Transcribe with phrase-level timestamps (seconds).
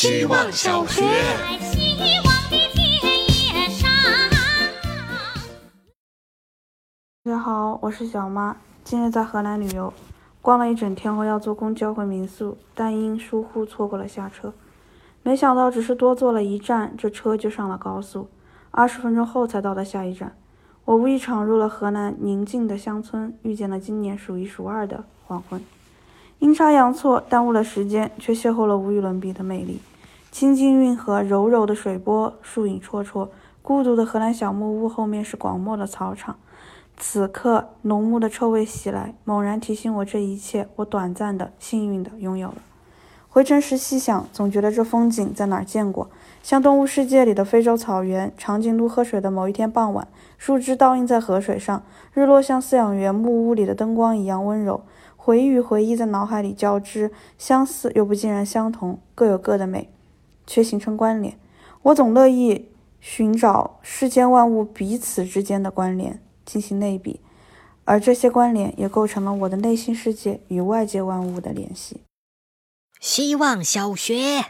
[0.00, 1.02] 希望小学。
[1.58, 2.86] 希望的田
[3.26, 3.90] 野上。
[7.24, 8.56] 大家好，我是小妈。
[8.84, 9.92] 今日在河南旅游，
[10.40, 14.54] 逛了一整天后要坐公交回民宿，但因疏忽错过了下车。
[15.24, 18.28] 没想到只是多坐了一站，这车就上了高速。
[18.70, 20.36] 二十分钟后才到达下一站。
[20.84, 25.60] 我无意闯入了河南宁静的乡村，遇见了今年数一数二的黄昏。
[26.40, 29.80] 阴差阳错，耽误了时间，却邂逅了无与伦比的美丽。
[30.30, 33.28] 清静运河，柔柔的水波，树影绰绰。
[33.60, 36.36] 孤独的荷兰小木屋后面是广袤的草场。
[36.96, 42.56] 此刻，浓木的臭味袭来，猛然提醒我这一切，我短暂的、幸运的拥有了。
[43.28, 46.08] 回程时细想，总觉得这风景在哪儿见过，
[46.42, 50.06] 像动物世界里的非洲草原，长颈鹿喝水的某一天傍晚，
[50.38, 51.82] 树枝倒映在河水上，
[52.14, 54.80] 日落像饲养员木屋里的灯光一样温柔。
[55.28, 59.90] 回忆与回忆在脑海里交织，相似又不尽然相同，各有各的美，
[60.46, 61.38] 却形成关联。
[61.82, 66.22] 我总乐意寻找世间万物彼此之间的关联。
[66.46, 67.20] 进行类比，
[67.84, 72.00] 而这些关联也构成了我的内心世界与外界万物的联系。
[72.98, 74.46] 希望小学，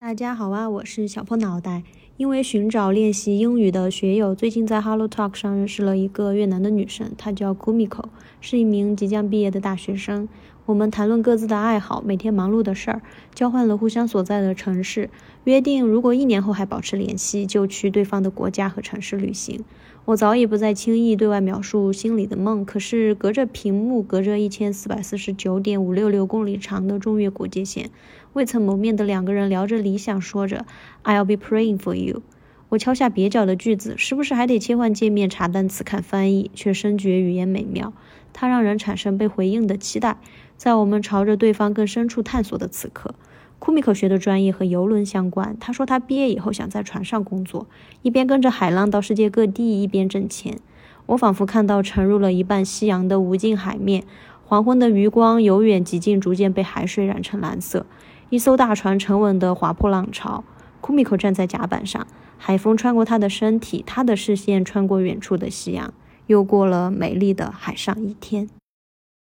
[0.00, 1.82] 大家好啊，我是小破脑袋。
[2.20, 8.04] 因为寻找练习英语的学友，最近在 Hello Talk 上认识了一个越南的女生，她叫 Kumiko，
[8.42, 10.28] 是一名即将毕业的大学生。
[10.66, 13.00] 我们谈论各自的爱好，每天忙碌的事儿，
[13.34, 15.08] 交换了互相所在的城市，
[15.44, 19.64] 约定如果一年后还保持联系，就去对方的国家和城市旅行。
[20.10, 27.90] 我早已不再轻易对外描述心里的梦，可是隔着屏幕，隔着一千四百四十九点五六六公里长的中越国界线，
[28.32, 30.66] 未曾谋面的两个人聊着理想，说着
[31.04, 32.22] "I'll be praying for you"。
[32.70, 36.50] 我敲下蹩脚的句子，时不时还得切换界面查单词看翻译？
[36.54, 37.92] 却深觉语言美妙，
[38.32, 40.18] 它让人产生被回应的期待。
[40.56, 43.14] 在我们朝着对方更深处探索的此刻。
[43.60, 45.56] 库米克学的专业和游轮相关。
[45.60, 47.68] 他说他毕业以后想在船上工作，
[48.02, 50.58] 一边跟着海浪到世界各地，一边挣钱。
[51.06, 54.04] 我仿佛看到沉入了一半夕阳的无尽海面，
[54.46, 57.84] 黄昏的余光由远及近，逐渐被海水染成蓝色。
[58.30, 60.42] 一艘大船沉稳地划破浪潮，
[60.80, 62.06] 库米克站在甲板上，
[62.38, 65.92] 海风穿过他的身体，他的视线穿过远处的夕阳，
[66.26, 68.48] 又过了美丽的海上一天。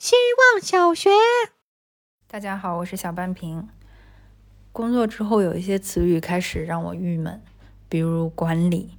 [0.00, 0.16] 希
[0.52, 1.10] 望小学，
[2.26, 3.68] 大家好，我是小半瓶。
[4.78, 7.42] 工作之后，有一些词语开始让我郁闷，
[7.88, 8.90] 比如“管理”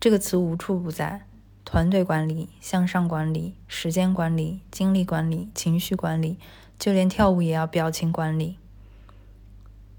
[0.00, 1.26] 这个词无处不在，
[1.66, 6.38] 团队管理、向上管理、时间管理、精力管理、情绪管理，
[6.78, 8.56] 就连跳舞也要表情管理。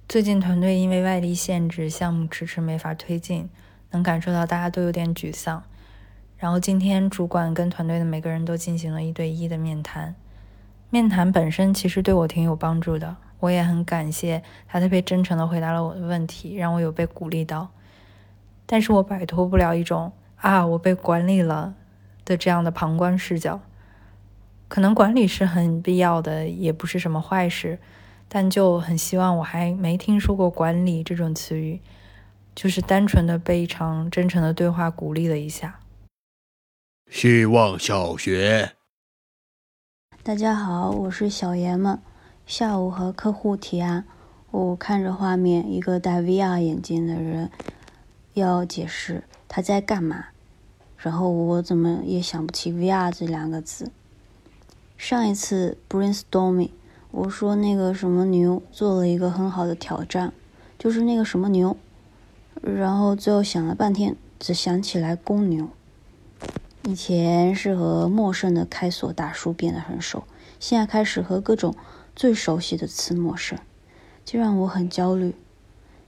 [0.10, 3.48] 最近团队因为外力限制，项目迟迟没法推进，
[3.92, 5.62] 能感受到大家都有点沮丧。
[6.38, 10.16] 然后今天主管跟团队的每个人都进行了一对一的面谈，
[10.90, 13.18] 面谈本身其实对我挺有帮助的。
[13.44, 17.70] 我也很感谢他特别真诚的回答了我的问题，让我有被鼓励到。
[18.66, 21.76] 但是我摆脱不了一种啊我被管理了
[22.24, 23.60] 的这样的旁观视角。
[24.70, 27.80] 可能管理是很必要的，也不是什么坏事，
[28.30, 31.82] 但就很希望我还没听说过管理这种词语，
[32.56, 35.82] 就是单纯的被一场真诚的对话鼓励了一下。
[37.12, 38.72] 希望小学，
[40.24, 42.00] 大家好，我是小爷们。
[42.46, 44.04] 下午和客户提案，
[44.52, 47.50] 我看着画面，一个戴 VR 眼镜的人
[48.34, 50.26] 要解释他在干嘛，
[50.98, 53.92] 然后我怎么也想不起 VR 这两个字。
[54.98, 56.72] 上一次 brainstorming，
[57.12, 60.34] 我说那个什么牛做了一个很好的挑战，
[60.78, 61.78] 就是那个什么牛，
[62.62, 65.70] 然后最后想了半天，只想起来公牛。
[66.84, 70.26] 以前是和陌生的开锁大叔变得很熟，
[70.60, 71.74] 现在开始和各种。
[72.16, 73.58] 最熟悉的词陌生，
[74.24, 75.34] 就让我很焦虑。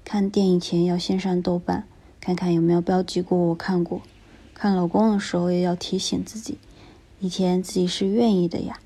[0.04, 1.88] 看电影前要先上豆瓣，
[2.22, 4.02] 看看有没有标记过我看过。
[4.54, 6.58] 看老公的时候也要提醒自己，
[7.20, 8.80] 以前自己是愿意的呀。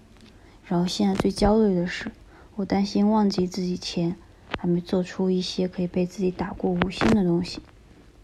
[0.66, 2.12] 然后现在最焦虑的是，
[2.56, 4.16] 我担心忘记自己前
[4.58, 7.60] 还没做出一些可以被自己打过五星的东西，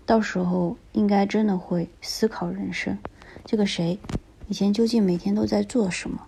[0.06, 2.98] 到时候应该真的会思考人生。
[3.46, 4.00] 这个谁，
[4.48, 6.26] 以前究竟每天都在做什么？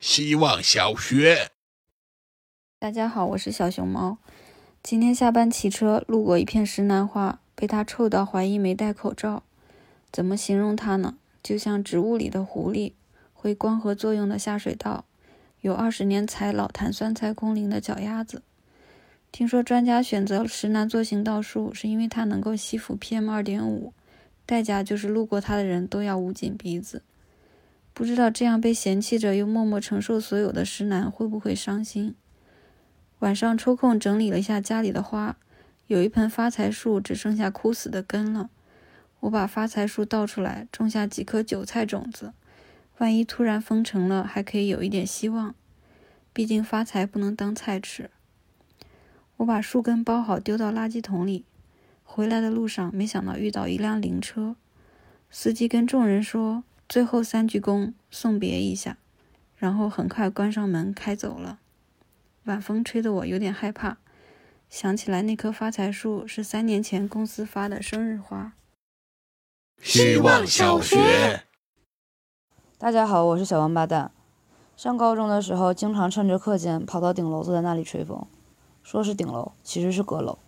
[0.00, 1.50] 希望小学，
[2.78, 4.16] 大家好，我是小熊猫。
[4.82, 9.42] 今天下班骑车路过一片石楠花，被它臭到怀疑没戴口罩。
[10.10, 11.18] 怎么形容它呢？
[11.42, 12.94] 就像植物里的狐狸，
[13.34, 15.04] 会光合作用的下水道，
[15.60, 18.42] 有二十年才老坛酸菜空灵的脚丫子。
[19.30, 23.92] 听说专家选择石楠做行道树，是因为它能够吸附 PM 二点五，
[24.46, 27.02] 代价就是路过它的人都要捂紧鼻子。
[27.92, 32.14] 不知道这样被嫌弃着又默默承受所有的石楠会不会伤心？
[33.18, 35.36] 晚上抽空整理了一下家里的花，
[35.86, 38.48] 有一盆发财树只剩下枯死的根了。
[39.20, 42.32] 我把发财树倒出来，种下几颗韭菜种子，
[42.96, 45.54] 万一突然封城了，还可以有一点希望。
[46.32, 48.08] 毕竟发财不能当菜吃。
[49.36, 51.44] 我把树根包好，丢到垃圾桶里。
[52.02, 54.56] 回来的路上，没想到遇到一辆灵车，
[55.30, 58.98] 司机跟众人说最后三鞠躬送别一下，
[59.54, 61.60] 然后很快关上门开走了。
[62.46, 63.98] 晚风吹得我有点害怕，
[64.68, 68.54] 想起来那棵发财树是三年前公司发的生日花。
[69.80, 71.44] 希望小学，
[72.76, 74.10] 大家好，我是小王八蛋。
[74.76, 78.26] 上高中的时候，经常趁着课间跑到顶楼，坐在那里吹风。
[78.82, 80.40] 说是顶楼，其实是阁楼。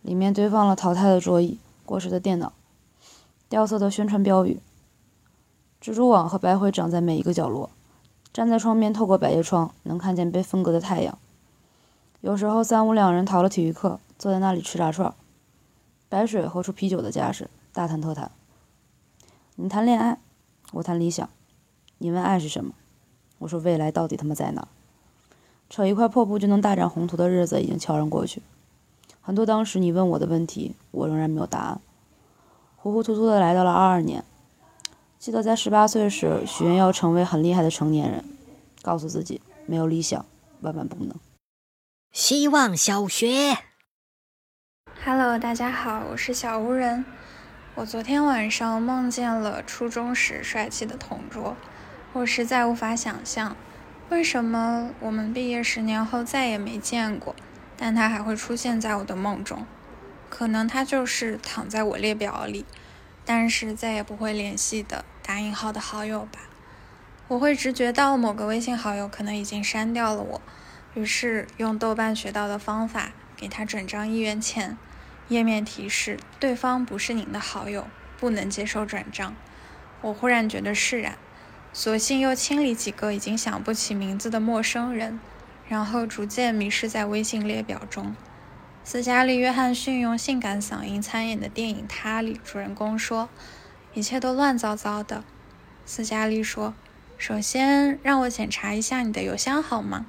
[0.00, 2.54] 里面堆放了淘汰的桌椅、过时的电脑、
[3.50, 4.60] 掉色的宣传标语。
[5.84, 7.68] 蜘蛛网和白灰长在每一个角落。
[8.32, 11.18] 站在窗边，透过百叶窗，能看见被分割的太阳。
[12.22, 15.14] 有时候三五两人逃了体育课，坐在那里吃炸串，
[16.08, 18.30] 白水喝出啤酒的架势，大谈特谈。
[19.56, 20.18] 你谈恋爱，
[20.72, 21.28] 我谈理想。
[21.98, 22.72] 你问爱是什么？
[23.40, 24.66] 我说未来到底他妈在哪？
[25.68, 28.40] 扯一块破布就能大展宏图的日子已经悄然过去。
[29.20, 31.78] 很多当时你问我的问题，我仍然没有答案。
[32.78, 34.24] 糊糊涂涂的来到了二二年，
[35.24, 38.22] 记得在十八岁时许愿要成为很厉害的成年人，
[38.82, 40.26] 告诉自己没有理想
[40.60, 41.18] 万万不能。
[42.12, 43.56] 希望小学
[45.02, 47.06] ，Hello，大家好，我是小无人。
[47.74, 51.56] 我昨天晚上梦见了初中时帅气的同桌。
[52.12, 53.56] 我实在无法想象，
[54.10, 57.34] 为什么我们毕业十年后再也没见过，
[57.78, 59.64] 但他还会出现在我的梦中。
[60.28, 62.66] 可能他就是躺在我列表里，
[63.24, 66.40] 但是再也不会联系的打引号的好友吧。
[67.28, 70.42] 我会直觉到某个微信好友可能已经删掉了我，
[70.92, 74.76] 于是用豆瓣学到的方法给他转账一元钱，
[75.28, 77.86] 页面提示对方不是您的好友，
[78.20, 79.34] 不能接受转账。
[80.02, 81.16] 我忽然觉得释然。
[81.72, 85.18] 索性又清理几个已经想不起名字的陌生人，
[85.66, 88.14] 然后逐渐迷失在微信列表中。
[88.84, 93.30] 斯嘉丽·约翰逊用性感嗓音参演的电影《他》里，主人公说
[93.94, 95.24] ：“一切都乱糟糟的。”
[95.86, 96.74] 斯嘉丽说
[97.16, 100.06] ：“首先让我检查一下你的邮箱好吗？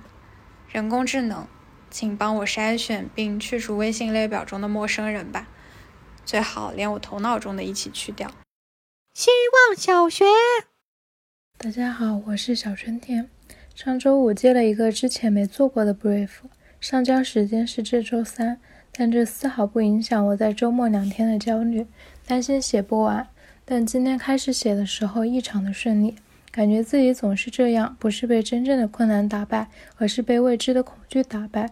[0.70, 1.48] 人工智能，
[1.90, 5.48] 请帮我筛选并去除微信列表中的陌生人吧，
[6.26, 8.32] 最好连我头脑中的一起去掉。”
[9.14, 9.30] 希
[9.70, 10.26] 望小学。
[11.58, 13.30] 大家好，我是小春天。
[13.74, 16.30] 上周五接了一个之前没做过的 brief，
[16.80, 18.60] 上交时间是这周三，
[18.92, 21.86] 但这丝毫不影响我在周末两天的焦虑，
[22.26, 23.28] 担心写不完。
[23.68, 26.14] 但今天开始写的时候异常的顺利，
[26.52, 31.72] 感觉自己总是这样，不是被真正的困难打败，而是被未知的恐惧打败。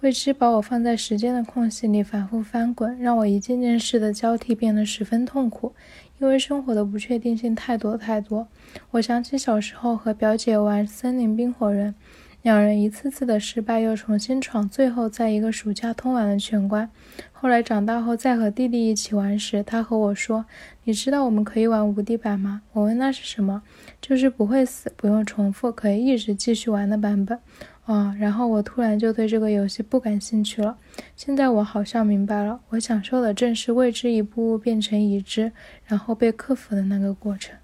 [0.00, 5.74] 未知把我放在时间的空隙里反复翻滚，让我一件件事的交替变得十分痛苦。
[6.18, 8.48] 因为生活的不确定性太多太多，
[8.92, 11.94] 我想起小时候和表姐玩森林冰火人，
[12.42, 16.90] 两人一次次的失败又重新闯，最后在一个暑假通完了全关。
[17.30, 20.44] 后来长大后再和弟弟一起玩时，他和我说
[20.84, 23.62] ：“你知道我们可以玩无敌版吗？”我问那是什么，
[24.00, 27.38] 就是不会死，不用重复，可以一直继续玩的版本。
[27.84, 28.14] 啊！
[28.16, 30.78] 然后我突然就对这个游戏不感兴趣了。
[31.16, 35.50] 现在我好像明白了，我享受的正是未知一步步变成已知，
[35.86, 37.56] 然后被克服的那个过程。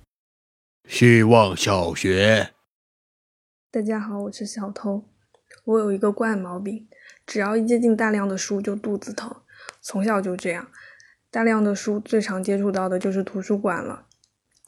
[0.88, 2.48] 希望小学，
[3.78, 5.04] 大家好，我是小偷。
[5.64, 6.88] 我有一个怪毛病，
[7.24, 9.32] 只要一接近大量的书就肚子疼，
[9.80, 10.66] 从小就这样。
[11.30, 14.06] 大量的书最常接触到的就是图书馆了，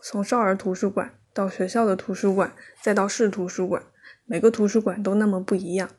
[0.00, 3.82] 从少儿图书馆到学校的图书馆，再到市图书馆。
[4.26, 5.90] 每个图书馆都那么不一样，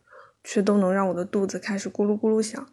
[0.42, 2.66] 却都能让我的肚子开始咕噜咕噜响。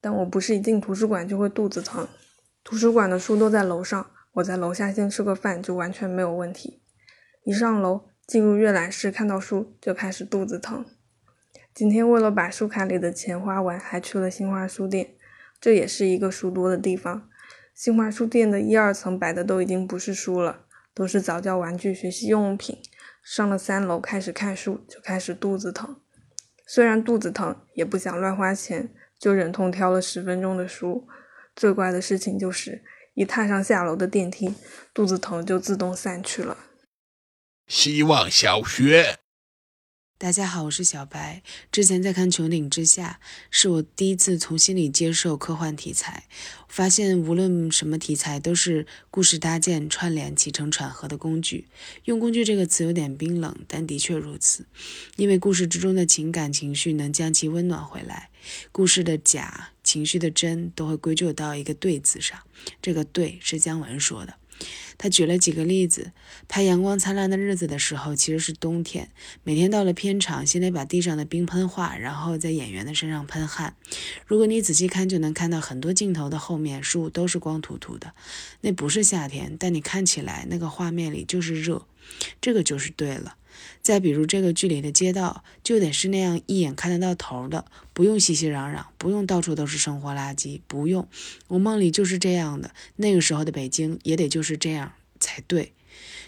[0.00, 2.08] 但我不是一进图书馆就会肚子疼，
[2.64, 6.82] 图书馆的书都在楼上，我在楼下先吃个饭就完全没有问题。
[7.44, 10.84] 一上楼进入阅览室看到书就开始肚子疼。
[11.72, 15.14] 今天为了把书卡里的钱花完，还去了新华书店，
[15.60, 17.28] 这也是一个书多的地方。
[17.72, 22.78] 新华书店的一二层摆的都已经不是书了，都是早教玩具、学习用品。
[23.22, 26.00] 上了三楼，开始看书，就开始肚子疼。
[26.66, 31.06] 虽然肚子疼，也不想乱花钱，就忍痛挑了十分钟的书。
[31.54, 32.82] 最怪的事情就是，
[33.14, 34.54] 一踏上下楼的电梯，
[34.92, 36.56] 肚子疼就自动散去了。
[37.66, 39.18] 希望小学。
[40.18, 41.42] 大家好，我是小白。
[41.72, 43.18] 之前在看《穹顶之下》，
[43.50, 46.28] 是我第一次从心里接受科幻题材。
[46.68, 51.66] 发现无论什么题材，都是故事搭建、串联、起承转合的工具。
[52.04, 54.66] 用“工具”这个词有点冰冷，但的确如此。
[55.16, 58.30] 因为故事之中的情感情绪能将其温暖回来。
[58.70, 62.40] 故事的假，情绪的真，都会归咎到一个“对”字上。
[62.80, 64.34] 这个“对”是姜文说的。
[64.98, 66.12] 他举了几个例子，
[66.48, 69.08] 拍阳光灿烂的日子的时候，其实是冬天。
[69.42, 73.74] 每天到了片场，先得把地上的冰喷化，然后在演员的身上喷汗。
[74.26, 78.12] 如果你仔细看，就能看到很多镜头的后面树都是光秃秃的。
[78.60, 81.86] 那不是夏天，但你看起来那个画面里就是热。
[82.40, 83.36] 这个就是对了。
[83.80, 91.08] 再比如这个剧里的街道，就得是那样一眼看得到头的，不用熙熙攘攘，不用到处都是生活垃圾，不用。
[91.48, 95.72] 我梦里就是这样的，那个时候的北京也得就是这样才对。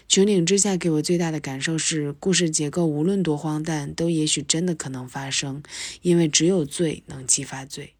[0.07, 5.61] 穹顶之下给我最大的感受是，故事结构无论多荒诞，都也许真的可能发生，
[6.01, 7.93] 因为只有罪能激发罪。